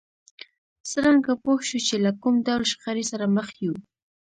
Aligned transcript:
څرنګه 0.89 1.31
پوه 1.43 1.59
شو 1.67 1.79
چې 1.87 1.95
له 2.05 2.11
کوم 2.21 2.35
ډول 2.47 2.63
شخړې 2.71 3.03
سره 3.11 3.25
مخ 3.35 3.49
يو؟ 3.65 3.75